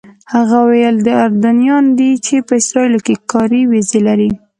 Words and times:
هغه 0.33 0.55
وویل 0.63 0.97
دا 1.07 1.13
اردنیان 1.25 1.85
دي 1.99 2.11
چې 2.25 2.35
په 2.47 2.53
اسرائیلو 2.61 2.99
کې 3.05 3.15
کاري 3.31 3.61
ویزې 3.71 3.99
لري. 4.07 4.29